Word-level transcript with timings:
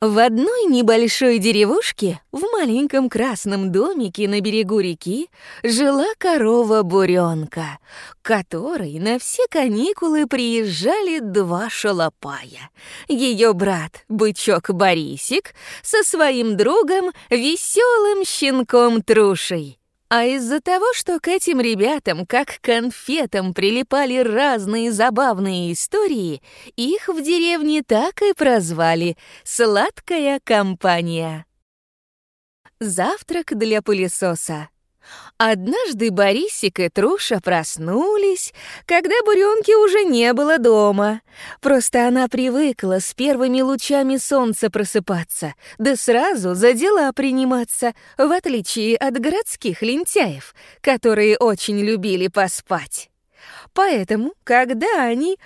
В 0.00 0.24
одной 0.24 0.66
небольшой 0.66 1.40
деревушке, 1.40 2.20
в 2.30 2.42
маленьком 2.52 3.08
красном 3.08 3.72
домике 3.72 4.28
на 4.28 4.40
берегу 4.40 4.78
реки, 4.78 5.28
жила 5.64 6.06
корова-буренка, 6.18 7.80
которой 8.22 9.00
на 9.00 9.18
все 9.18 9.42
каникулы 9.50 10.28
приезжали 10.28 11.18
два 11.18 11.68
шалопая. 11.68 12.70
Ее 13.08 13.52
брат, 13.54 14.04
бычок 14.08 14.70
Борисик, 14.70 15.52
со 15.82 16.04
своим 16.04 16.56
другом, 16.56 17.10
веселым 17.28 18.24
щенком 18.24 19.02
Трушей. 19.02 19.77
А 20.10 20.24
из-за 20.24 20.60
того, 20.60 20.86
что 20.94 21.20
к 21.20 21.28
этим 21.28 21.60
ребятам, 21.60 22.24
как 22.24 22.60
конфетам, 22.62 23.52
прилипали 23.52 24.18
разные 24.18 24.90
забавные 24.90 25.72
истории, 25.72 26.42
их 26.76 27.08
в 27.08 27.22
деревне 27.22 27.82
так 27.82 28.22
и 28.22 28.32
прозвали 28.32 29.18
«Сладкая 29.44 30.40
компания». 30.42 31.44
Завтрак 32.80 33.58
для 33.58 33.82
пылесоса. 33.82 34.70
Однажды 35.36 36.10
Борисик 36.10 36.80
и 36.80 36.88
Труша 36.88 37.40
проснулись, 37.40 38.52
когда 38.86 39.14
буренки 39.24 39.72
уже 39.72 40.04
не 40.04 40.32
было 40.32 40.58
дома. 40.58 41.20
Просто 41.60 42.08
она 42.08 42.26
привыкла 42.26 42.98
с 42.98 43.14
первыми 43.14 43.60
лучами 43.60 44.16
солнца 44.16 44.68
просыпаться, 44.68 45.54
да 45.78 45.94
сразу 45.94 46.54
за 46.54 46.72
дела 46.72 47.12
приниматься, 47.12 47.94
в 48.16 48.32
отличие 48.32 48.96
от 48.96 49.18
городских 49.20 49.82
лентяев, 49.82 50.56
которые 50.80 51.38
очень 51.38 51.78
любили 51.78 52.26
поспать. 52.26 53.08
Поэтому, 53.74 54.32
когда 54.42 55.04
они, 55.04 55.38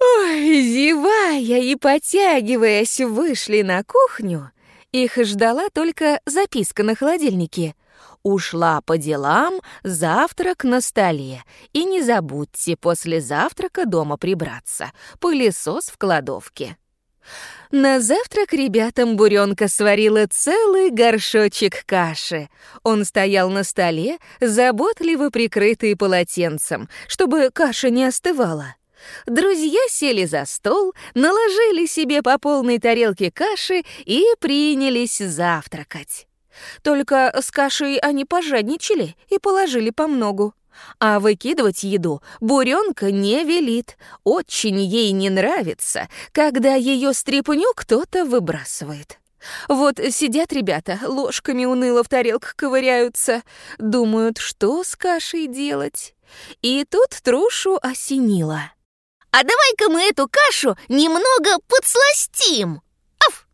ой, 0.00 0.62
зевая 0.62 1.60
и 1.60 1.76
потягиваясь, 1.76 2.98
вышли 2.98 3.62
на 3.62 3.84
кухню, 3.84 4.50
их 4.90 5.16
ждала 5.16 5.68
только 5.72 6.20
записка 6.26 6.82
на 6.82 6.96
холодильнике— 6.96 7.76
ушла 8.22 8.80
по 8.80 8.98
делам, 8.98 9.60
завтрак 9.82 10.64
на 10.64 10.80
столе. 10.80 11.44
И 11.72 11.84
не 11.84 12.02
забудьте 12.02 12.76
после 12.76 13.20
завтрака 13.20 13.86
дома 13.86 14.16
прибраться. 14.16 14.92
Пылесос 15.20 15.86
в 15.86 15.98
кладовке. 15.98 16.76
На 17.70 18.00
завтрак 18.00 18.52
ребятам 18.52 19.16
буренка 19.16 19.68
сварила 19.68 20.26
целый 20.26 20.90
горшочек 20.90 21.86
каши. 21.86 22.48
Он 22.82 23.04
стоял 23.04 23.48
на 23.48 23.64
столе, 23.64 24.18
заботливо 24.40 25.30
прикрытый 25.30 25.96
полотенцем, 25.96 26.88
чтобы 27.08 27.50
каша 27.50 27.90
не 27.90 28.04
остывала. 28.04 28.74
Друзья 29.26 29.80
сели 29.88 30.26
за 30.26 30.44
стол, 30.44 30.94
наложили 31.14 31.86
себе 31.86 32.22
по 32.22 32.38
полной 32.38 32.78
тарелке 32.78 33.30
каши 33.30 33.82
и 34.04 34.24
принялись 34.38 35.18
завтракать. 35.18 36.26
Только 36.82 37.32
с 37.40 37.50
кашей 37.50 37.96
они 37.98 38.24
пожадничали 38.24 39.16
и 39.28 39.38
положили 39.38 39.90
по 39.90 40.06
многу. 40.06 40.54
А 40.98 41.20
выкидывать 41.20 41.82
еду 41.82 42.22
буренка 42.40 43.10
не 43.10 43.44
велит. 43.44 43.96
Очень 44.24 44.80
ей 44.80 45.12
не 45.12 45.30
нравится, 45.30 46.08
когда 46.32 46.74
ее 46.74 47.12
стряпню 47.12 47.72
кто-то 47.74 48.24
выбрасывает. 48.24 49.18
Вот 49.68 49.98
сидят 50.10 50.52
ребята, 50.52 50.98
ложками 51.04 51.64
уныло 51.64 52.04
в 52.04 52.08
тарелках 52.08 52.54
ковыряются, 52.54 53.42
думают, 53.78 54.38
что 54.38 54.84
с 54.84 54.94
кашей 54.96 55.46
делать. 55.46 56.14
И 56.62 56.84
тут 56.88 57.10
Трушу 57.22 57.78
осенило. 57.82 58.72
«А 59.30 59.42
давай-ка 59.42 59.88
мы 59.88 60.02
эту 60.02 60.28
кашу 60.28 60.76
немного 60.88 61.58
подсластим!» 61.66 62.82
Аф! 63.26 63.46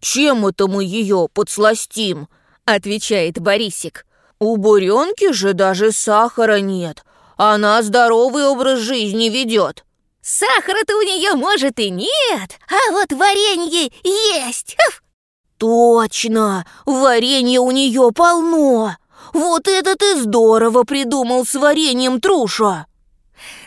«Чем 0.00 0.46
это 0.46 0.66
мы 0.66 0.84
ее 0.84 1.28
подсластим?» 1.32 2.28
Отвечает 2.74 3.38
Борисик. 3.38 4.04
У 4.38 4.56
буренки 4.56 5.32
же 5.32 5.52
даже 5.52 5.90
сахара 5.90 6.60
нет. 6.60 7.04
Она 7.36 7.82
здоровый 7.82 8.46
образ 8.46 8.80
жизни 8.80 9.28
ведет. 9.28 9.84
Сахара-то 10.20 10.96
у 10.96 11.02
нее, 11.02 11.34
может, 11.34 11.78
и 11.78 11.90
нет, 11.90 12.58
а 12.68 12.92
вот 12.92 13.12
варенье 13.12 13.90
есть. 14.04 14.76
Точно, 15.56 16.66
варенье 16.84 17.60
у 17.60 17.70
нее 17.70 18.10
полно. 18.14 18.96
Вот 19.32 19.66
это 19.66 19.96
ты 19.96 20.20
здорово 20.20 20.84
придумал 20.84 21.46
с 21.46 21.54
вареньем, 21.54 22.20
Труша. 22.20 22.86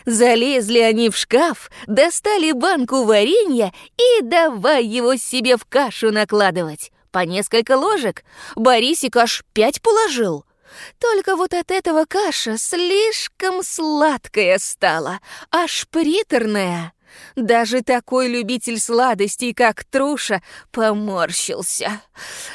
Залезли 0.06 0.78
они 0.78 1.10
в 1.10 1.16
шкаф, 1.16 1.70
достали 1.86 2.52
банку 2.52 3.04
варенья 3.04 3.72
и 3.96 4.22
давай 4.22 4.84
его 4.84 5.16
себе 5.16 5.56
в 5.56 5.64
кашу 5.64 6.12
накладывать 6.12 6.91
по 7.12 7.20
несколько 7.20 7.76
ложек. 7.76 8.24
Борисик 8.56 9.16
аж 9.16 9.44
пять 9.52 9.80
положил. 9.80 10.44
Только 10.98 11.36
вот 11.36 11.52
от 11.54 11.70
этого 11.70 12.06
каша 12.06 12.56
слишком 12.56 13.62
сладкая 13.62 14.58
стала, 14.58 15.20
аж 15.50 15.86
приторная. 15.90 16.94
Даже 17.36 17.82
такой 17.82 18.28
любитель 18.28 18.80
сладостей, 18.80 19.52
как 19.52 19.84
Труша, 19.84 20.42
поморщился. 20.70 22.00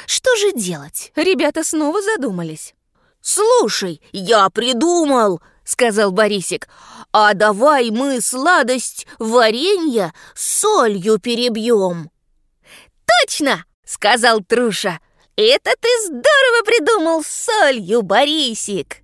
Что 0.06 0.34
же 0.36 0.52
делать? 0.52 1.12
Ребята 1.14 1.62
снова 1.62 2.02
задумались. 2.02 2.74
«Слушай, 3.20 4.00
я 4.12 4.48
придумал!»— 4.48 5.42
сказал 5.64 6.12
Борисик. 6.12 6.68
«А 7.12 7.34
давай 7.34 7.90
мы 7.90 8.20
сладость 8.20 9.06
варенья 9.18 10.12
солью 10.34 11.18
перебьем!» 11.18 12.10
«Точно!» 13.20 13.64
Сказал 13.88 14.42
Труша. 14.42 15.00
«Это 15.36 15.72
ты 15.80 15.88
здорово 16.04 16.64
придумал 16.64 17.22
с 17.22 17.28
солью, 17.28 18.02
Борисик!» 18.02 18.98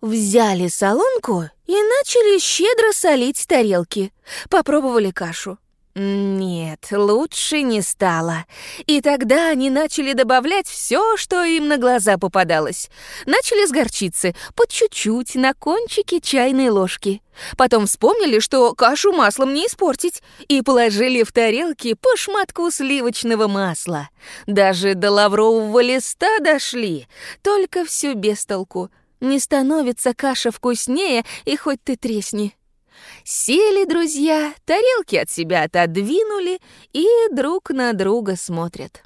Взяли 0.00 0.68
солонку 0.68 1.44
и 1.66 1.72
начали 1.72 2.38
щедро 2.38 2.92
солить 2.92 3.46
тарелки. 3.48 4.12
Попробовали 4.50 5.10
кашу. 5.10 5.58
Нет, 5.98 6.88
лучше 6.92 7.62
не 7.62 7.80
стало. 7.80 8.44
И 8.86 9.00
тогда 9.00 9.48
они 9.48 9.70
начали 9.70 10.12
добавлять 10.12 10.68
все, 10.68 11.16
что 11.16 11.42
им 11.42 11.68
на 11.68 11.78
глаза 11.78 12.18
попадалось. 12.18 12.90
Начали 13.24 13.66
с 13.66 13.70
горчицы, 13.70 14.36
по 14.54 14.66
чуть-чуть, 14.68 15.36
на 15.36 15.54
кончике 15.54 16.20
чайной 16.20 16.68
ложки. 16.68 17.22
Потом 17.56 17.86
вспомнили, 17.86 18.40
что 18.40 18.74
кашу 18.74 19.12
маслом 19.12 19.54
не 19.54 19.68
испортить, 19.68 20.22
и 20.48 20.60
положили 20.60 21.22
в 21.22 21.32
тарелки 21.32 21.94
по 21.94 22.14
шматку 22.14 22.70
сливочного 22.70 23.48
масла. 23.48 24.10
Даже 24.46 24.92
до 24.92 25.10
лаврового 25.10 25.80
листа 25.80 26.40
дошли, 26.40 27.08
только 27.40 27.86
все 27.86 28.12
без 28.12 28.44
толку. 28.44 28.90
Не 29.20 29.38
становится 29.38 30.12
каша 30.12 30.50
вкуснее, 30.50 31.24
и 31.46 31.56
хоть 31.56 31.82
ты 31.82 31.96
тресни. 31.96 32.54
Сели 33.24 33.84
друзья, 33.84 34.54
тарелки 34.64 35.16
от 35.16 35.30
себя 35.30 35.64
отодвинули 35.64 36.60
и 36.92 37.06
друг 37.32 37.70
на 37.70 37.92
друга 37.92 38.36
смотрят. 38.36 39.02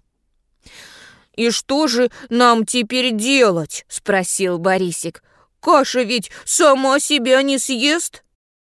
«И 1.36 1.50
что 1.50 1.86
же 1.86 2.10
нам 2.28 2.66
теперь 2.66 3.12
делать?»— 3.12 3.84
спросил 3.88 4.58
Борисик. 4.58 5.22
«Каша 5.60 6.02
ведь 6.02 6.30
сама 6.44 7.00
себя 7.00 7.42
не 7.42 7.58
съест?» 7.58 8.22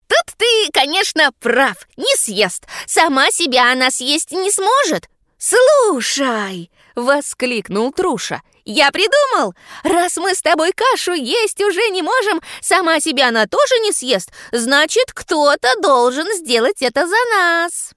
«Тут 0.08 0.36
ты, 0.38 0.72
конечно, 0.72 1.32
прав, 1.40 1.88
не 1.98 2.16
съест. 2.18 2.66
Сама 2.88 3.32
себя 3.32 3.72
она 3.72 3.92
съесть 3.92 4.32
не 4.32 4.52
сможет». 4.52 5.10
«Слушай!»— 5.38 6.72
воскликнул 6.96 7.92
Труша. 7.92 8.42
«Я 8.64 8.92
придумал! 8.92 9.54
Раз 9.84 10.18
мы 10.18 10.34
с 10.34 10.42
тобой 10.42 10.72
кашу 10.72 11.14
есть 11.14 11.62
уже 11.62 11.90
не 11.90 12.02
можем, 12.02 12.42
сама 12.62 13.00
себя 13.00 13.30
она 13.30 13.46
тоже 13.46 13.80
не 13.84 13.92
съест, 13.92 14.32
значит, 14.52 15.14
кто-то 15.14 15.80
должен 15.82 16.26
сделать 16.36 16.82
это 16.82 17.08
за 17.08 17.16
нас!» 17.32 17.92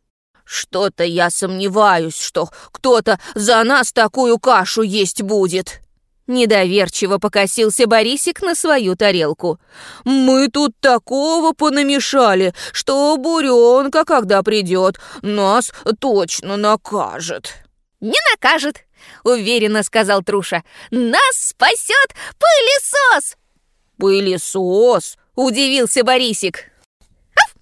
«Что-то 0.45 1.05
я 1.05 1.31
сомневаюсь, 1.31 2.19
что 2.19 2.49
кто-то 2.73 3.19
за 3.35 3.63
нас 3.65 3.93
такую 3.93 4.39
кашу 4.39 4.83
есть 4.83 5.23
будет!» 5.23 5.81
Недоверчиво 6.29 7.17
покосился 7.17 7.87
Борисик 7.87 8.43
на 8.43 8.55
свою 8.55 8.97
тарелку. 8.97 9.59
«Мы 10.05 10.49
тут 10.49 10.79
такого 10.79 11.53
понамешали, 11.53 12.55
что 12.73 13.17
буренка, 13.17 14.05
когда 14.05 14.43
придет, 14.43 15.01
нас 15.23 15.73
точно 15.99 16.59
накажет». 16.59 17.55
«Не 18.01 18.19
накажет»,— 18.31 18.85
уверенно 19.25 19.83
сказал 19.83 20.23
Труша. 20.23 20.65
«Нас 20.91 21.35
спасет 21.35 22.15
пылесос!» 22.39 23.37
«Пылесос?»— 23.99 25.17
удивился 25.35 26.05
Борисик. 26.05 26.71
«Аф! 27.37 27.55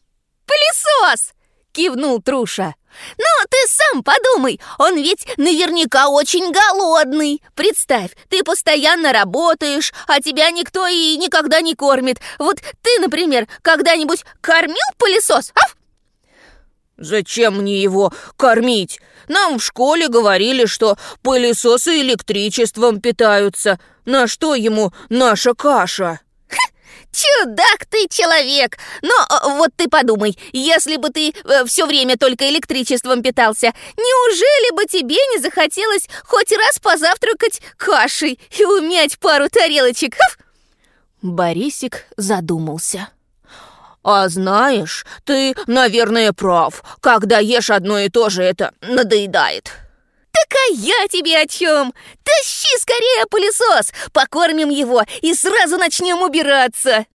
Пылесос!»— 0.46 1.32
кивнул 1.72 2.20
Труша. 2.20 2.74
«Ну, 3.18 3.46
ты 3.50 3.56
сам 3.68 4.02
подумай, 4.02 4.60
он 4.78 4.96
ведь 4.96 5.26
наверняка 5.36 6.08
очень 6.08 6.50
голодный. 6.50 7.42
Представь, 7.54 8.10
ты 8.28 8.42
постоянно 8.42 9.12
работаешь, 9.12 9.92
а 10.06 10.20
тебя 10.20 10.50
никто 10.50 10.86
и 10.86 11.16
никогда 11.16 11.60
не 11.60 11.74
кормит. 11.74 12.20
Вот 12.38 12.58
ты, 12.82 12.98
например, 13.00 13.46
когда-нибудь 13.62 14.24
кормил 14.40 14.76
пылесос, 14.98 15.52
аф?» 15.54 15.75
«Зачем 16.98 17.58
мне 17.58 17.82
его 17.82 18.12
кормить? 18.36 19.00
Нам 19.28 19.58
в 19.58 19.62
школе 19.64 20.08
говорили, 20.08 20.66
что 20.66 20.96
пылесосы 21.22 22.00
электричеством 22.00 23.00
питаются. 23.00 23.78
На 24.04 24.26
что 24.26 24.54
ему 24.54 24.92
наша 25.08 25.54
каша?» 25.54 26.20
«Чудак 27.16 27.86
ты 27.88 28.08
человек! 28.10 28.76
Но 29.00 29.08
э, 29.08 29.56
вот 29.56 29.70
ты 29.74 29.88
подумай, 29.88 30.38
если 30.52 30.96
бы 30.96 31.08
ты 31.08 31.30
э, 31.30 31.64
все 31.64 31.86
время 31.86 32.18
только 32.18 32.48
электричеством 32.50 33.22
питался, 33.22 33.72
неужели 33.96 34.76
бы 34.76 34.84
тебе 34.84 35.16
не 35.32 35.38
захотелось 35.38 36.08
хоть 36.24 36.52
раз 36.52 36.78
позавтракать 36.78 37.62
кашей 37.78 38.38
и 38.58 38.64
умять 38.66 39.18
пару 39.18 39.48
тарелочек?» 39.48 40.14
Борисик 41.22 42.04
задумался. 42.18 43.08
«А 44.08 44.28
знаешь, 44.28 45.04
ты, 45.24 45.56
наверное, 45.66 46.32
прав. 46.32 46.84
Когда 47.00 47.40
ешь 47.40 47.70
одно 47.70 47.98
и 47.98 48.08
то 48.08 48.28
же, 48.30 48.44
это 48.44 48.72
надоедает». 48.80 49.72
«Так 50.30 50.46
а 50.52 50.74
я 50.74 51.08
тебе 51.10 51.36
о 51.40 51.46
чем? 51.48 51.92
Тащи 52.22 52.68
скорее 52.78 53.26
пылесос, 53.28 53.92
покормим 54.12 54.68
его 54.68 55.02
и 55.22 55.34
сразу 55.34 55.76
начнем 55.76 56.22
убираться!» 56.22 57.06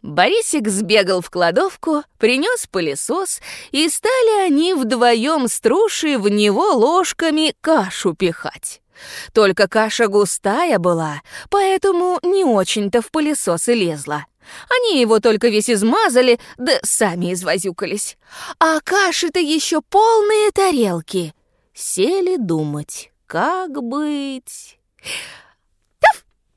Борисик 0.00 0.68
сбегал 0.68 1.20
в 1.20 1.28
кладовку, 1.28 2.04
принес 2.16 2.66
пылесос, 2.68 3.42
и 3.70 3.86
стали 3.90 4.46
они 4.46 4.72
вдвоем 4.72 5.46
с 5.46 5.60
Трушей 5.60 6.16
в 6.16 6.30
него 6.30 6.72
ложками 6.72 7.54
кашу 7.60 8.14
пихать. 8.14 8.80
Только 9.34 9.68
каша 9.68 10.08
густая 10.08 10.78
была, 10.78 11.20
поэтому 11.50 12.18
не 12.22 12.44
очень-то 12.44 13.02
в 13.02 13.10
пылесос 13.10 13.68
и 13.68 13.74
лезла. 13.74 14.24
Они 14.68 15.00
его 15.00 15.20
только 15.20 15.48
весь 15.48 15.70
измазали, 15.70 16.38
да 16.56 16.78
сами 16.82 17.32
извозюкались. 17.32 18.16
А 18.58 18.80
каши-то 18.80 19.40
еще 19.40 19.80
полные 19.80 20.50
тарелки. 20.50 21.34
Сели 21.74 22.36
думать, 22.36 23.10
как 23.26 23.82
быть... 23.82 24.78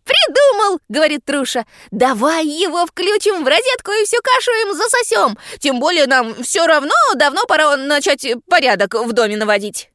«Придумал!»— 0.04 0.80
говорит 0.90 1.24
Труша. 1.26 1.66
«Давай 1.92 2.46
его 2.46 2.86
включим 2.86 3.44
в 3.44 3.48
розетку 3.48 3.92
и 3.92 4.04
всю 4.04 4.18
кашу 4.22 4.52
им 4.64 4.74
засосем. 4.76 5.38
Тем 5.60 5.80
более 5.80 6.08
нам 6.08 6.44
все 6.44 6.66
равно 6.66 6.94
давно 7.16 7.46
пора 7.46 7.78
начать 7.78 8.26
порядок 8.50 8.96
в 8.96 9.14
доме 9.14 9.38
наводить». 9.38 9.91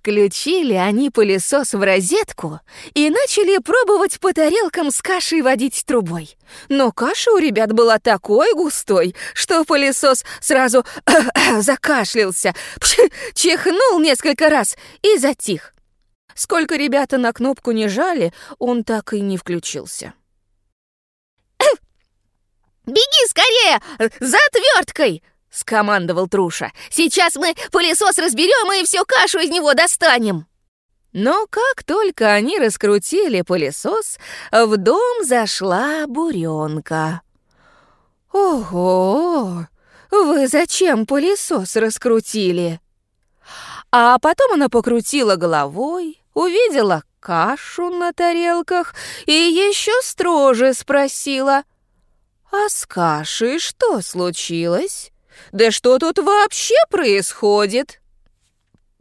Включили 0.00 0.72
они 0.72 1.10
пылесос 1.10 1.74
в 1.74 1.82
розетку 1.82 2.60
и 2.94 3.10
начали 3.10 3.58
пробовать 3.58 4.18
по 4.18 4.32
тарелкам 4.32 4.90
с 4.90 5.02
кашей 5.02 5.42
водить 5.42 5.84
трубой. 5.84 6.38
Но 6.70 6.90
каша 6.90 7.30
у 7.32 7.36
ребят 7.36 7.74
была 7.74 7.98
такой 7.98 8.54
густой, 8.54 9.14
что 9.34 9.62
пылесос 9.66 10.24
сразу 10.40 10.86
закашлялся, 11.58 12.54
чихнул 13.34 14.00
несколько 14.00 14.48
раз 14.48 14.74
и 15.02 15.18
затих. 15.18 15.74
Сколько 16.34 16.76
ребята 16.76 17.18
на 17.18 17.34
кнопку 17.34 17.72
не 17.72 17.86
жали, 17.86 18.32
он 18.58 18.84
так 18.84 19.12
и 19.12 19.20
не 19.20 19.36
включился. 19.36 20.14
«Беги 22.86 23.28
скорее! 23.28 23.80
За 24.20 24.38
отверткой!»— 24.48 25.22
скомандовал 25.50 26.28
Труша. 26.28 26.72
«Сейчас 26.90 27.36
мы 27.36 27.54
пылесос 27.72 28.18
разберем 28.18 28.72
и 28.72 28.84
всю 28.84 29.04
кашу 29.04 29.38
из 29.38 29.50
него 29.50 29.74
достанем!» 29.74 30.46
Но 31.12 31.46
как 31.50 31.82
только 31.84 32.32
они 32.32 32.58
раскрутили 32.58 33.42
пылесос, 33.42 34.18
в 34.52 34.76
дом 34.76 35.24
зашла 35.24 36.06
буренка. 36.06 37.22
«Ого! 38.32 39.66
Вы 40.10 40.46
зачем 40.46 41.06
пылесос 41.06 41.74
раскрутили?» 41.76 42.80
А 43.92 44.18
потом 44.20 44.52
она 44.52 44.68
покрутила 44.68 45.34
головой, 45.34 46.22
увидела 46.32 47.02
кашу 47.18 47.90
на 47.90 48.12
тарелках 48.12 48.94
и 49.26 49.32
еще 49.32 49.92
строже 50.02 50.74
спросила, 50.74 51.64
«А 52.52 52.68
с 52.68 52.86
кашей 52.86 53.58
что 53.58 54.00
случилось?» 54.00 55.09
Да 55.52 55.70
что 55.70 55.98
тут 55.98 56.18
вообще 56.18 56.74
происходит? 56.90 58.00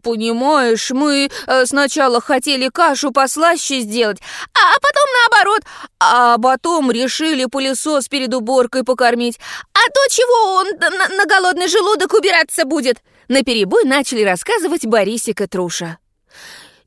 Понимаешь, 0.02 0.92
мы 0.92 1.30
э, 1.48 1.66
сначала 1.66 2.22
хотели 2.22 2.70
кашу 2.70 3.12
послаще 3.12 3.82
сделать, 3.82 4.20
а 4.54 4.80
потом 4.80 5.06
наоборот, 5.22 5.62
а 6.00 6.38
потом 6.38 6.92
решили 6.92 7.46
пылесос 7.46 8.08
перед 8.08 8.34
уборкой 8.34 8.84
покормить. 8.84 9.40
А 9.74 9.80
то 9.92 10.00
чего 10.10 10.56
он 10.56 10.68
на, 10.80 11.16
на 11.18 11.26
голодный 11.26 11.68
желудок 11.68 12.14
убираться 12.14 12.66
будет? 12.66 13.02
На 13.28 13.44
перебой 13.44 13.84
начали 13.84 14.24
рассказывать 14.24 14.86
Борисик 14.86 15.42
и 15.42 15.48
Труша. 15.48 15.98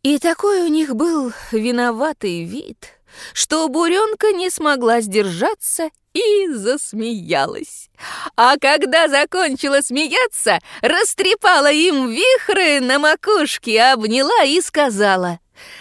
И 0.02 0.18
такой 0.18 0.62
у 0.62 0.66
них 0.66 0.96
был 0.96 1.32
виноватый 1.52 2.44
вид, 2.44 2.88
что 3.34 3.68
буренка 3.68 4.32
не 4.32 4.50
смогла 4.50 5.00
сдержаться 5.00 5.90
и 6.12 6.48
засмеялась. 6.48 7.88
А 8.36 8.56
когда 8.58 9.08
закончила 9.08 9.80
смеяться, 9.80 10.58
растрепала 10.80 11.70
им 11.70 12.10
вихры 12.10 12.80
на 12.80 12.98
макушке, 12.98 13.82
обняла 13.82 14.44
и 14.44 14.60
сказала, 14.60 15.38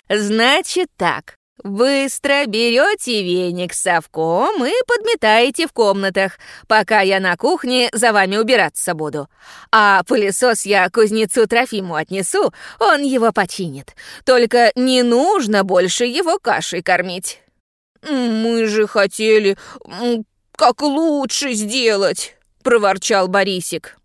«Значит 0.10 0.89
так, 0.98 1.36
Быстро 1.63 2.45
берете 2.48 3.22
веник 3.22 3.74
с 3.74 3.83
совком 3.83 4.66
и 4.66 4.72
подметаете 4.88 5.68
в 5.68 5.74
комнатах, 5.74 6.39
пока 6.68 7.01
я 7.01 7.19
на 7.19 7.38
кухне 7.38 7.89
за 7.94 8.13
вами 8.13 8.38
убираться 8.38 8.95
буду. 8.95 9.28
А 9.72 10.01
пылесос 10.07 10.66
я 10.66 10.89
кузнецу 10.89 11.45
Трофиму 11.45 11.95
отнесу, 11.95 12.51
он 12.80 13.04
его 13.04 13.31
починит. 13.31 13.94
Только 14.25 14.72
не 14.75 15.04
нужно 15.04 15.63
больше 15.63 16.06
его 16.06 16.39
кашей 16.39 16.81
кормить. 16.81 17.42
«Мы 18.01 18.65
же 18.65 18.88
хотели 18.88 19.57
как 20.56 20.81
лучше 20.81 21.53
сделать»,— 21.53 22.36
проворчал 22.63 23.27
Борисик. 23.27 23.98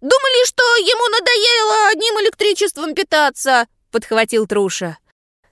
«Думали, 0.00 0.46
что 0.46 0.62
ему 0.76 1.08
надоело 1.08 1.88
одним 1.90 2.14
электричеством 2.24 2.94
питаться»,— 2.94 3.66
подхватил 3.90 4.46
Труша. 4.46 4.98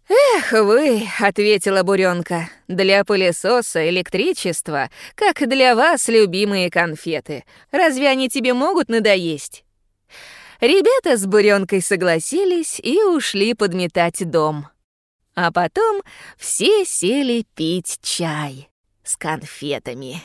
«Эх 0.09 0.53
вы»,— 0.53 1.03
ответила 1.19 1.83
Буренка,— 1.83 2.49
«для 2.69 3.05
пылесоса 3.05 3.89
электричество, 3.89 4.89
как 5.17 5.49
для 5.49 5.75
вас 5.75 6.07
любимые 6.09 6.71
конфеты. 6.71 7.45
Разве 7.73 8.09
они 8.09 8.29
тебе 8.29 8.53
могут 8.55 8.89
надоесть?» 8.89 9.65
Ребята 10.61 11.17
с 11.17 11.27
Буренкой 11.27 11.83
согласились 11.83 12.81
и 12.81 13.03
ушли 13.03 13.55
подметать 13.55 14.31
дом. 14.31 14.69
А 15.37 15.53
потом 15.53 16.03
все 16.39 16.87
сели 16.87 17.45
пить 17.55 17.99
чай 18.03 18.71
с 19.05 19.17
конфетами. 19.17 20.23